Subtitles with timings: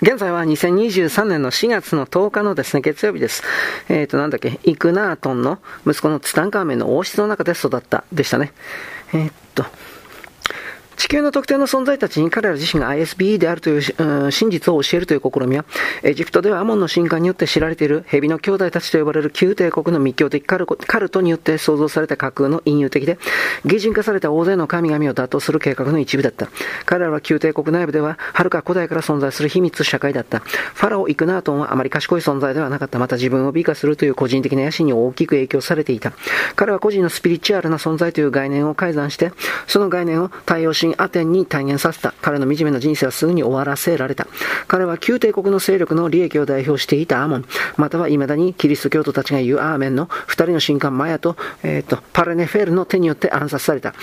[0.00, 3.42] 現在は2023年の4月の10日のですね、月曜日です。
[3.88, 8.52] えっ、ー、と、なんだっけ、イクナートンの息子のツタンカーメンの王室の中で育った、でしたね。
[9.12, 9.64] えっ、と、
[10.98, 15.64] 地球の特定の存在たちに彼ら自身が ISBE であるという、うん、真実を教えるという試みは、
[16.02, 23.18] エジプトではアモンの神官によって知られている蛇の兄弟たちと呼ばれる旧帝国の密教的カルカルトによって創造された架空の隠喩的で、
[23.64, 26.48] 擬人化された大勢の神々を打倒する計画の一部だった。
[26.84, 30.40] 彼らは旧帝国内部では、遥か古代から存在する秘密社会だった。
[30.40, 32.98] ファラオ・イクナートンはあまり賢い存在ではなかった。
[32.98, 36.12] また自分を美化するという個人的な野心に大きく影響されていた。
[36.56, 39.32] 彼は個人のスピリチュアルな存在という概念を改ざんして、
[39.68, 42.14] その概念を太陽神アテンに体現させた。
[42.22, 44.26] 彼の惨めな人生はすぐに終わらせられた。
[44.66, 47.44] 彼は旧帝国の勢力の利益を代表していたアモン、
[47.76, 53.94] または未だにキリスト教徒たちが言うアーメンの二人の神官マヤと、えっ、ー、と、パレネフェルの手によって暗殺された。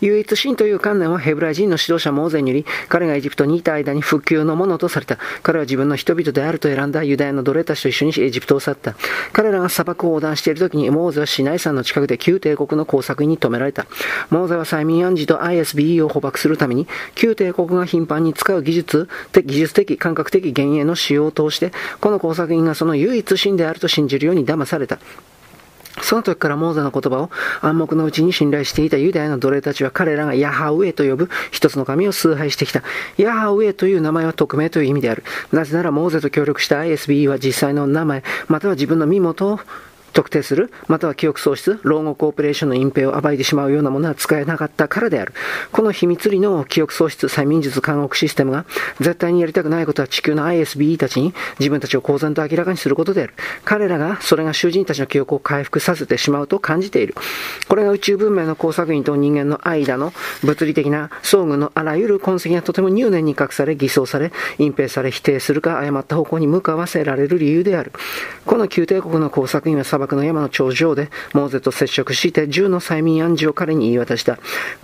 [0.00, 5.18] 唯一神という観念はヘブライ人の指導者モーゼにより、彼がエジプトにいた間に復旧のものとされた。
[5.42, 8.94] 彼は自分の人々であると選んだユダヤの奴隷たちと一緒にエジプトを去った。
[9.32, 13.86] 彼らが砂漠を横断している時に、モーゼはシナイ山の近くで旧帝国の工作員に止められた。
[14.30, 24.98] モーゼは催眠暗示と ISBE を捕獲するために、旧帝国が頻繁に使う技術、技術的、感覚的幻影の使用を通して、この工作員がその唯一真であると信じるように騙された。
[26.00, 27.30] その時からモーゼの言葉を
[27.60, 32.82] 暗黙のうちに信頼していたユダヤの奴隷たちは彼らがヤハウェと呼ぶ一つの神を崇拝してきた。
[33.18, 35.22] ヤハウェという名前は匿名という意味である。
[35.52, 39.60] なぜならモーゼと協力した ISBE は実際の名前、または自分の身元を
[40.12, 45.32] 特定する、または記憶喪失、老後コーポレーションの隠蔽を暴いてしまうようなものは使えなかったからである。
[45.72, 48.64] この秘密裏の記憶喪失、催眠術監獄システムが、
[49.00, 53.34] 絶対にやりたくないことは地球の ISBE たちに自分たちを公然と明らかにすることである。
[53.64, 57.14] 彼らが、それが囚人たちの記憶を回復させてしまうと感じている。
[57.68, 67.92] これが宇宙文明の工作員と人間の間の物理的な遭遇のあらゆる痕跡がとても入念に隠され、偽装され、隠蔽され、否定するか誤った方向に向かわせられる理由である。
[68.44, 74.38] この宮廷国の工作員は漠の山の頂上でモーゼと接触して銃の催眠暗示を彼に言い渡した。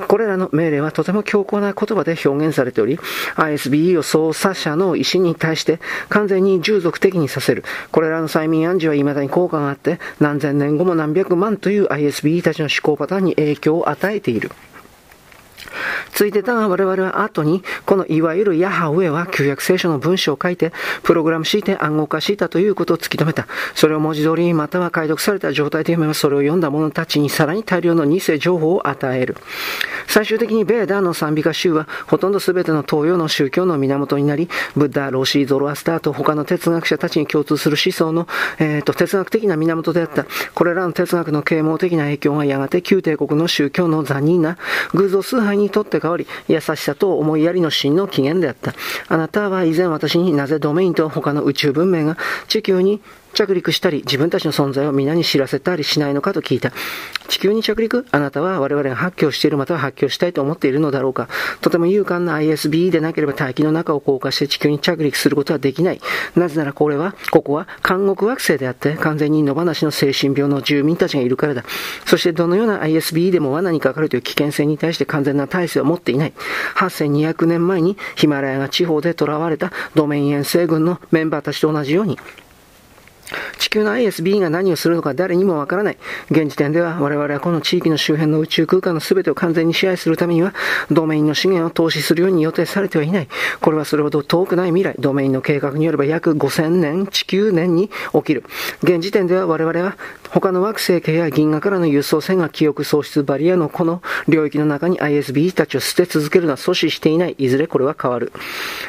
[0.07, 2.99] これらの命令はとても強硬な言葉で表現されており、
[3.37, 7.65] ISBE を捜査者の意思に対して完全に従属的にさせる。
[7.93, 14.51] これらの催眠暗示は未だに効果があって、何千年後も何百万という ISBE たちの思考パターンに影響を与えている。
[16.13, 23.47] ついてたが我々は後に、このいわゆるヤハウェは旧約聖書の文章を書いて、プログラムして暗号化したということを突き止めた。
[23.75, 29.37] それを文字通りまたは解読された状態で読めば、それを読んだ者たちにさらに大量の偽情報を与える。
[30.07, 38.27] 最終的にベーダーの賛美歌集は、ほとんど全ての東洋の宗教の源になり、ブッダ、ロシー、ゾロアスターと他の哲学者たちに共通する思想の、
[38.59, 40.27] えーと、哲学的な源であった。
[40.55, 44.57] これらの哲学の啓蒙的な影響がやがて旧帝国の宗教の残忍な
[44.95, 48.75] 偶像崇拝にとって変わり、優しさと思いやりの真の起源であった。
[49.09, 52.17] あなたは以前私になぜドメインと他の宇宙文明が
[52.49, 53.01] 地球に
[53.35, 56.73] 着陸したり、自分たちの存在を皆に知らせたりしないのかと聞いた。
[57.29, 58.07] 地球に着陸？
[58.11, 61.29] あなたは我々が発狂しているまたは発狂したいと思っているのだろうか
[61.61, 66.01] とても勇敢な ISB でなければ大気の中を降下して地球に着陸することはできない。
[66.37, 71.65] なぜならこれは、ここは監獄惑星であって完全に野放しの精神病の住民たちがいるからだ。
[72.07, 76.33] そしてどのような ISB でも罠にかかるという危険性に対して完全な体制を持っていない。
[76.77, 82.19] 8200年前にヒマラヤが地方で囚われたドメイン遠征軍のメンバーたちと同じように、
[83.59, 85.99] 地球の ISB が何をするのか誰にもわからない。
[86.31, 90.55] 現時点では我々はこの地域の周辺の宇宙空間の全てを完全に支配するためには、
[90.91, 93.29] ドメインの資源を投資するように予定されてはいない。
[93.61, 98.45] これはそれほど遠くない未来、ドメインの計画によれば約5000年、地球年に起きる。
[98.83, 99.97] 現時点では我々は
[100.31, 107.35] 他の惑星系や銀河からの輸送船が記憶喪失バリアのこの領域の中に ISB たちを捨て続けるのは阻止していない。
[107.39, 108.33] いずれこれは変わる。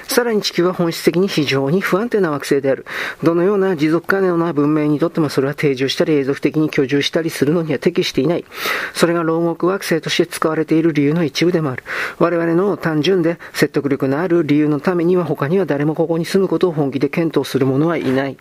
[0.03, 2.85] さらに地球は本質的に非常に不安定な惑星である。
[3.23, 8.45] どのような持続可能な文明にとってもそれは定住したり永続的に居住したりするのには適していない。
[8.93, 11.83] それが牢獄惑星として使われている理由の一部でもある。
[12.17, 18.37] 我々の単純で説得力のある理由のためには他には誰もここに住むことを本気で検討する者はいない。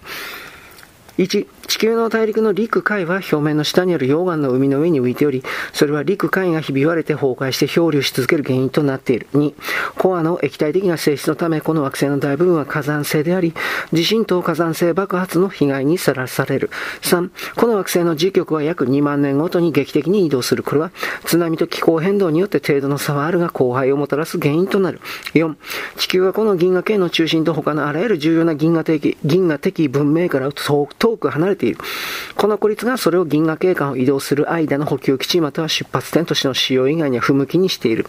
[1.19, 5.45] 1、地球の大陸の陸海は表面の下にある溶岩の海の上に浮いており、
[5.75, 9.27] それは陸海がひび割れて崩壊して漂流し続ける原因となっている。
[9.35, 9.53] 2、
[9.97, 13.53] コアの液体的な性質のため、この惑星の大部分は火山性であり、
[13.93, 16.71] 地震と火山性爆発の被害にさらされる。
[17.03, 20.63] 3、この惑星の磁極は約2万年ごとに劇的に移動する。
[20.63, 20.91] これは
[21.27, 25.01] 津波と気候変動によって程度の差はあるが、荒廃をもたらす原因となる。
[25.35, 25.55] 4、
[25.99, 30.87] 地球はこの銀河系の中心と他のあらゆる重要な銀河的、銀河的文明から遠
[31.19, 31.79] く離れてている。
[32.37, 38.07] この孤立がそれを銀河系間を移動する間の補給基地または出発点としての使用以外には不向きにしている。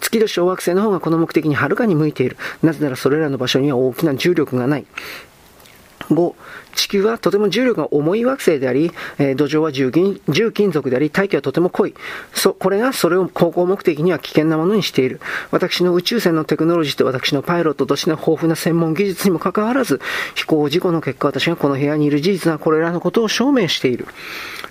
[0.00, 2.38] 月と小惑星の方がこの目的にはるかに向いている。
[2.62, 4.86] なぜならそれらの場所には大きな重力がない。
[6.10, 6.34] 5、
[6.74, 11.94] 地球はとても重力が重い惑星であり、えー、土壌は重金重金属であり、大気はとても濃い。
[12.32, 15.20] そ、これがそれを航行目的には危険なものにしている。
[15.50, 20.00] 私の宇宙船のテクノロジーと私のパイロットとしての豊富な専門技術にもかかわらず、
[20.34, 24.06] 飛行事故の結果私がこの部屋にいる事実はこれらのことを証明している。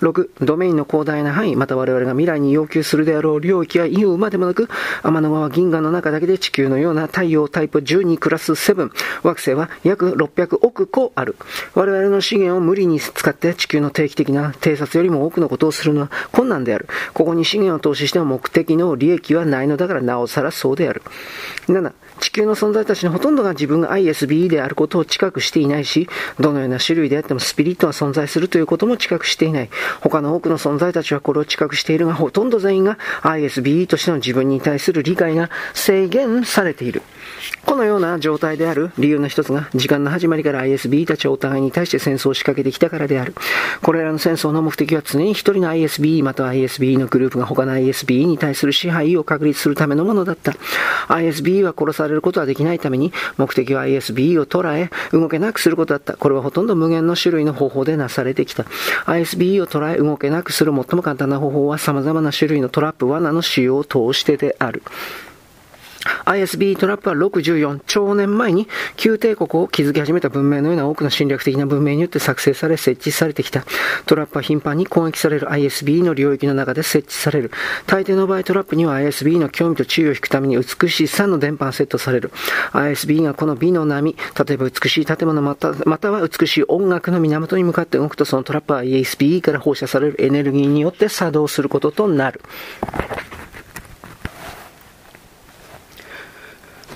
[0.00, 4.68] 6、ドメインの広大な範囲、また我々が未来に要求するであろう領域は言うまでもなく、
[5.02, 8.90] 天の川銀河の中だけで地球のような太陽タイプ12クラス7、
[9.22, 11.36] 惑星は約600億個ある。
[11.74, 16.88] 我々我々の資源を無理に使って地球の定期的な偵察よりも多くのことをするのは困難である。
[17.12, 21.02] ここに資源を投資しても目的の利益はないのだからなおさらそうである。
[21.68, 26.08] 7、地球の存在たちのほとんどが自分が ISBE であることを知覚していないし、
[26.40, 29.70] どのような種類であってもスピリットは存在するということも知覚していない。
[30.00, 37.02] 他の多くの存在たちはこれを知覚しているが、ほとんど全員が ISBE としての自分に対する理解が制限されている。
[37.64, 43.34] このような状態である理由の一つが、時間の始まりから ISB たちはお互いに対して戦争を仕掛けてきたからである。
[43.82, 50.52] これらの戦争の目的は常に一人の ISB または ISB のグループが他の ISB に対する支配を確立するためのものだった。
[51.08, 56.16] ISB は殺されることはできないために、目的は ISB を捉え、動けなくすることだった。
[56.16, 58.64] これはほとんど無限の種類の方法でなされてきた。
[59.06, 64.82] ISB を捉え、動けなくする最も簡単な方法は様々な種類のトラップ、罠の使用を通してである。
[66.24, 73.64] ISB トラップは64兆年前に旧帝国を築き始めた文明のような多くの侵略的な文明によって作成され設置されてきた。
[74.06, 77.50] トラップは頻繁に攻撃される ISB の領域の中で設置される。
[77.86, 82.30] 大抵の場合トラップには ISB の興味と注意を引くために美しい3の電波がセットされる。
[82.72, 84.16] ISB がこの美の波、
[84.46, 92.40] 例えば美しい建物またまたは美しい音楽の源に向かって動くとそのトラップは ISB から放射されるエネルギーによって作動することとなる。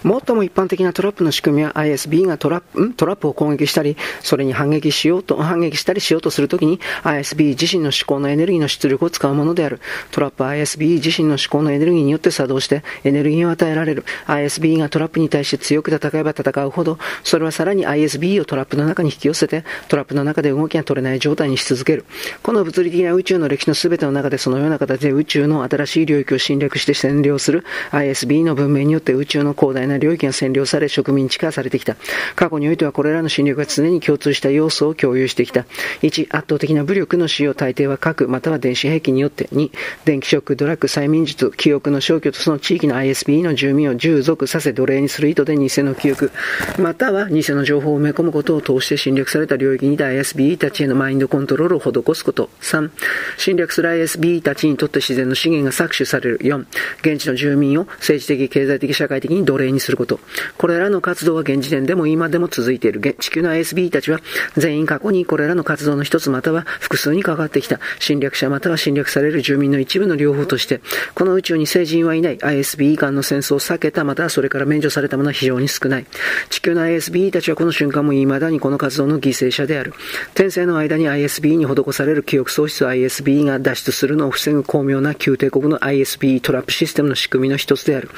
[0.02, 9.80] 最も一般的なトラップの仕組みは ISB がトラップ、トラップを攻撃したり、それに反撃しようと、反撃したりしようとするときに ISB 自身の思考のエネルギーの出力を使うものである。
[10.10, 14.04] トラップは ISB 自身の思考のエネルギーによって作動してエネルギーを与えられる。
[14.26, 22.04] ISB がトラップに対して強く戦えば戦うほど、それはさらに ISB をトラップの中に引き寄せて、トラップの中で動きが取れない状態にし続ける。
[22.42, 31.96] この物理的な宇宙の歴史の全ての中でそのような形で宇宙の新しい領域を侵略して占領する ISB の文明によって宇宙の広大なな領域が占領され植民地化されてきた。
[32.36, 35.62] 過去においてはこれらの侵略が常に共通した要素を共有してきた。
[36.02, 39.48] 1、圧倒的な武力の使用大抵は核または電子兵器によって。
[39.52, 39.70] 2、
[40.04, 46.30] 電気ショック、ドラッグ、催眠術、記憶の消去とその地域の ISB の住民を従属させ奴隷にする意図で偽の記憶、
[46.78, 52.50] または偽の情報を埋め込むことを通して侵略された領域にいた ISB たちへのマインドコントロールを施すこと。
[52.60, 52.90] 3、
[53.36, 56.38] 侵略する ISB たちにとって自然の資源が搾取される。
[56.38, 56.66] 4、
[57.00, 60.20] 現地の住民を政治的、経済的、社会的に奴隷にすること。
[60.56, 62.98] これらの活動は現時点でも今でも続いている。
[63.18, 64.20] 地球の ISB たちは
[64.56, 70.80] 全員過去にこれらの活動の一つまたは複数に関わってきた侵略者または侵略される住民の一部の両方として、
[71.14, 76.06] この宇宙に成人はいない ISB 間の戦争を避けたまたはそれから免除されたものは非常に少ない。
[76.50, 79.92] 地球の ISB たちはこの瞬間も未だにこの活動の犠牲者である。
[80.32, 88.10] 転生の間に ISB に施される記憶喪失 ISB が脱出するのを防ぐ巧妙な旧帝国の ISB トラップシステムの仕組みの一つである。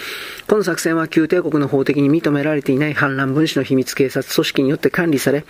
[0.46, 5.44] この作戦は旧帝国国の法的に認められていない反乱分子の秘密警察組織によって管理され、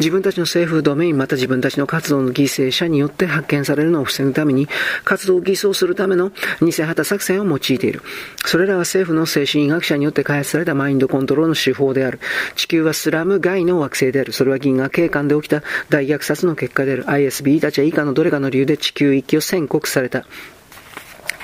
[0.00, 4.68] 自分たちの政府ドメインまた自分たちの活動の犠牲者によって発見されるのを防ぐために、
[5.04, 8.02] 活動を偽装するための偽旗作戦を用いている。
[8.44, 12.20] それらは政府の精神医学者によって開発されたマインドコントロールの手法である。
[12.56, 14.32] 地球はスラム外の惑星である。
[14.32, 17.04] それは銀河警官で起きた大虐殺の結果である。
[17.04, 20.24] ISB たちは以下のどれかの理由で地球域を宣告された。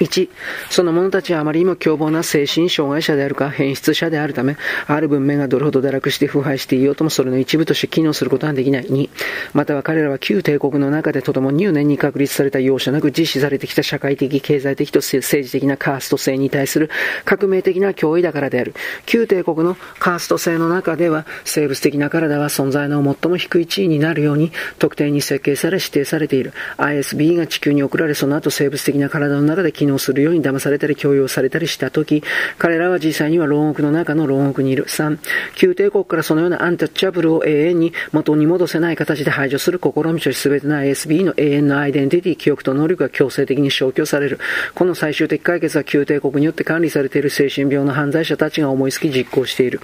[0.01, 0.29] 1、
[0.71, 8.87] その者たちはあまりにも凶暴な精神障害者であるか変質者であるため、ある文明がどれほど堕落して腐敗していようともそれの一部として機能することはできない。
[8.87, 9.09] 2、
[9.55, 16.91] または彼らは旧帝国の中でとても入念に確立された容赦なく実施されてきた社会的、経済的と政治的なカースト制に対する
[17.25, 18.75] 革命的な脅威だからである。
[19.07, 26.53] 旧帝国のカースト制の中では、生物的な体は存在の最も低い地位になるように特定に設計され指定されている。
[26.77, 32.23] ISB が地球に送られ、その後生物的な体の中で機能するように騙されたり強要されたりしたとき、
[32.59, 34.85] 彼らは実際には牢獄の中の牢獄にいる。
[34.85, 35.19] 3、
[35.55, 44.39] 旧帝国からそのようなアンタッチャブルを永遠に元に戻せない形で排除する試みとし全ての ISB の永遠のアイデンティティ、記憶と能力が強制的に消去される。
[44.75, 49.81] この最終的解決は旧帝国によって管理されている精神病の犯罪者たちが思いつき実行している。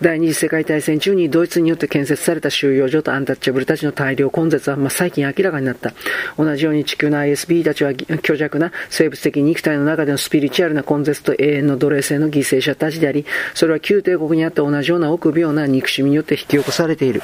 [0.00, 5.92] 第二次世界大戦中にドイツによって建設された収容所とアンタッチャブルたちの大量根絶は、まあ、最近明らかになった。
[6.36, 17.22] 同じように地球の ISB たちは虚弱な生物的肉体の中でのスピリチュアルな根絶と永遠の奴隷性の犠牲者たちであり、それは旧帝国にあった同じような臆病な憎しみによって引き起こされている。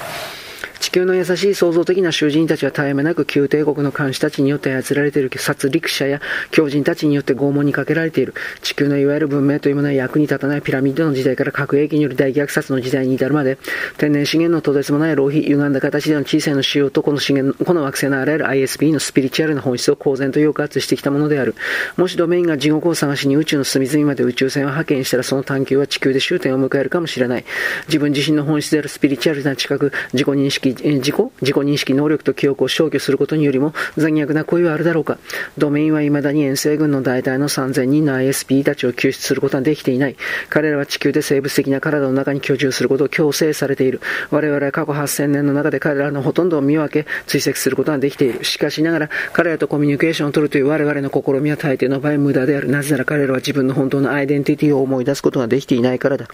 [0.85, 8.35] 地球の優しい創造的な囚人たちは絶え間なく旧帝国の監視たちによって操られている殺戮者や狂人たちによって拷問にかけられている。
[8.61, 13.57] 地球のいわゆる文明というものは役に立たないピラミッドの時代から核兵器による大虐殺の時代に至るまで、
[13.97, 21.55] 天然資源のとてつもない浪費、歪んだ形での小さいの使用とこの資源、この惑星のあらゆる ISB のスピリチュアルな本質を公然と抑圧してきたものである。
[21.97, 27.45] もしドメインが地獄を探しに宇宙の隅々まで宇宙船を派遣したらその探求は地球で終点を迎えるかもしれない。
[27.87, 35.19] 自分自身の本質であるスピリチュアルな知覚、自己認識、自己自己認識能力と記憶を消去することによりも残虐な行為はあるだろうか。
[35.59, 40.16] ドメインは未だに遠征軍の大隊の3000人の ISP たちを救出することはできていない。
[40.49, 44.00] 彼らは地球で生物的な体の中に居住することを強制されている。
[44.31, 48.45] 我々は過去8000年の中で彼らのほとんどを見分け、追跡することができている。
[48.45, 52.69] しかしながら、彼らとコミュニケーションを取るという我々の試みは大抵の場合無駄である。
[52.69, 56.28] なぜなら彼らは自分の本当のアイデンティティを思い出すことができていないからだ。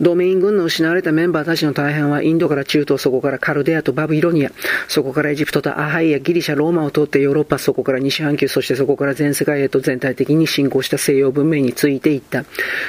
[0.00, 4.52] ドメイン軍の失われたメンバーたちの大半はインドから中東、そこからカルデアとバビロニア、
[4.86, 12.44] そこからエジプトとアハイやギリシャ、ローマを通ってヨーロッパ、そこから西半球、そしてそこから全世界へと全体的に進行した西洋文明についていった。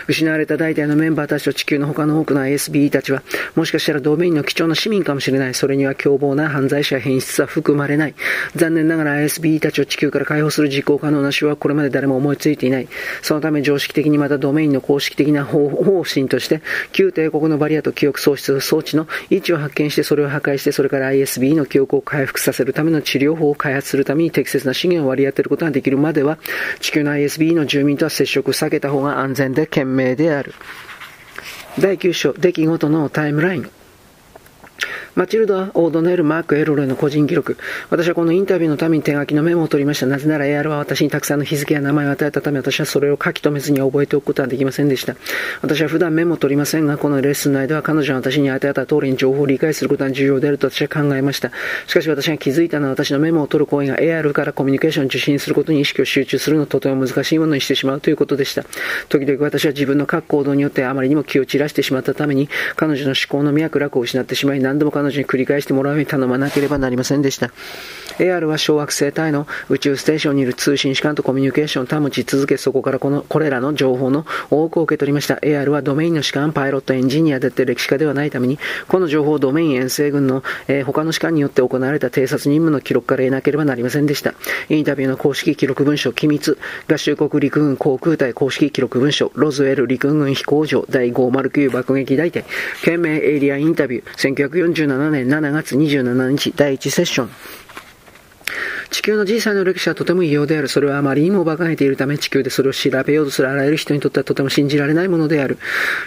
[0.07, 3.23] 失われた大体のメンバーたちと地球の他の多くの ISBE たちは、
[3.55, 5.55] もしかしたらドメインの貴重な市民かもしれない。
[5.55, 8.13] それには凶暴な犯罪者や変質は含まれない。
[8.55, 12.87] 残念ながら ISBE たちを地球から解放する実行可能な手はこれまで誰も思いついていない。
[13.23, 16.61] そのため常識的にまたドメインの公式的な方針として、
[16.99, 26.39] 旧帝国のバリアと記憶喪失装置の位置を発見してそれを破壊してそれから ISB の記憶を回復させるための治療法を開発するために適切な資源を割り当てることができるまでは
[26.81, 30.53] 地球の ISB の住民とは接触を避けた方が安全で賢明である。
[31.79, 33.78] 第9章出来事のタイムライン。
[35.19, 37.57] マチルダ・オードネル・マーク・エロレの個人記録。
[37.89, 40.05] 私はこのインタビューのために手書きのメモを取りました。
[40.05, 45.17] なぜなら AR は私にたくさんの日付や名前を与えたため、私はそれを書き留めずに覚えておくことはできませんでした。
[45.61, 51.51] 私は普段メモを取りませんが、このレッスン内では彼女が私に与えた通りに情報を理解することが重要であると私は考えました。
[51.85, 58.63] しかし私が気づいたのは私のメモを取る行為が AR からコミュニケーションを受信することに意識を集中するのとても難しいものにしてしまうということでした。
[59.09, 62.47] 時々私は自分の各行動によってあまりにも気を散らしてしまったために、
[62.77, 67.51] 彼女の思考の脈絡を失ってしまい、何度も彼女に繰り返してもらうように頼まなければなりませんでした。
[68.19, 75.35] AR は小惑星帯の宇宙ステーションにいる通信士官とコミュニケーションを保ち続け、そこからこのこれらの情報の多くを受け取りました。
[75.35, 84.33] AR はドメインの士官、パイロット、エンジニアでって歴史家ではないために、この情報をドメイン遠征軍の、えー、他の士官によって行われた偵察任務の記録から得なければなりませんでした。
[84.69, 86.57] インタビューの公式記録文書、機密、
[86.89, 92.43] 合衆国陸軍航空隊公式記録文書、ロズウェル陸軍飛行場第509爆撃大隊、
[92.81, 97.29] 懸命エリアインタビュー、1947 7年7月27日第1セッション。
[98.89, 100.67] 地球の実際の歴史はとても異様である。
[100.67, 105.59] それはあまりにも馬鹿げているため、地球でそれを調べようとするあらゆる人にとってはとても信じられないものである。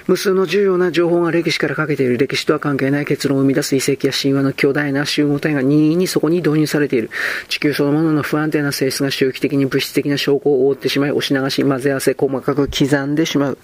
[0.09, 2.19] 無数の重要な情報が歴史からかけている。
[2.19, 7.11] 歴史とは関係ない結論を生み出す遺跡や神話の巨大な集合体が任意にそこに導入されている。
[7.49, 13.59] 地球そのものの不安定な性質が周期的に物質的な証拠を覆ってしまい、押し流し、混ぜ合わせ、細かく刻んでしまう。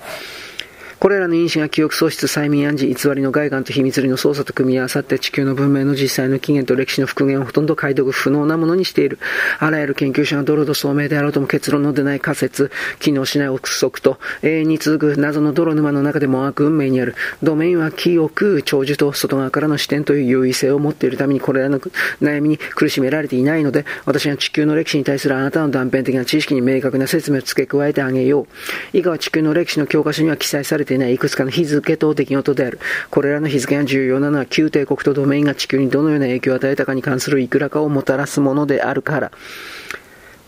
[0.99, 9.21] これらの因子が記憶喪失、催眠暗示、偽りの外観と秘密裏の操作と組み合わさって地球の文明の実際の起源と歴史の復元をほとんど解読不能なものにしている。
[9.61, 17.15] あらゆる研究者がドロド聡明であろうとも結論の出ない仮説、機能しない憶測と永遠に続く謎の泥沼の中でも悪運命にある。
[17.45, 21.79] ドメインは記憶、長寿と外側からの視点という優位性を持っているためにこれらの
[22.21, 28.97] 悩みに苦しめられていないので、私は地球の歴史に対するあなたの断片的な知識に明確な説明を付け加えてあげよう。
[28.99, 32.79] 以下は地球の歴史の教科書には記載されていないいくつかの日付と出来事である。
[33.11, 39.33] これらの日付が重要なのは旧帝国とドメインが地球にどのような影響を与えたかに関するいくらかをもたらすものであるから。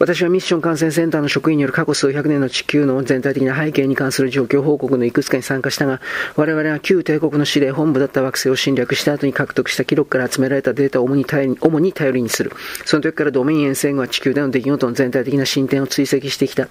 [0.00, 6.00] 私はミッション感染センターの職員による過去数百年の地球の全体的な背景に関する状況報告のいくつかに参加したが、
[6.36, 12.50] 我々は旧帝国の司令本部だった惑星を侵略した後に獲得した記録から集められたデータを主に頼り主に頼りにする。
[12.86, 16.68] その時からドメイン沿線軍は地球での出来事の全体的な進展を追跡してきた。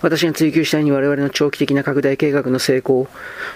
[0.00, 3.08] 私が追求したいに我々の長期的な拡大計画の成功を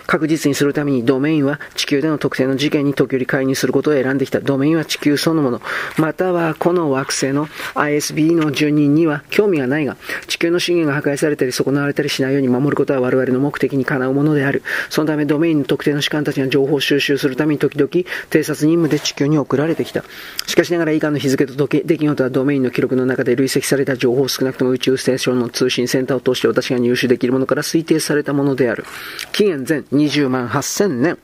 [0.08, 4.40] 確実にするためにドメインは地球での特定の事件に時折介入することを選んできた。
[4.40, 5.62] ドメインは地球そのもの、
[5.96, 14.62] またはこの惑星の ISB の住人にはは興味がないが、地球の資源が破壊されたり損なわれたりしないように守ることは我々の目的にかなうものである。
[14.90, 20.04] そのためドメインの特定の士官たちが情報収集するために時々偵察任務で地球に送られてきた。
[20.46, 28.84] しかしながら以下の日付と時出来事はドメインの記録の中で累積された情報を少なくとも宇宙ステーションの通信センターを通して私が入手できるものから推定されたものである。
[29.32, 31.18] 紀元前20万8000年。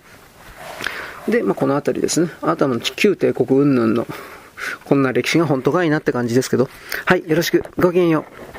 [1.28, 2.30] で、まあ、この辺りですね。
[2.42, 4.06] あとは旧帝国云々の、
[4.84, 6.68] こんな歴史が本当かいなって感じですけど。
[7.06, 7.62] はい、よろしく。
[7.78, 8.24] ごきげんよ
[8.54, 8.57] う。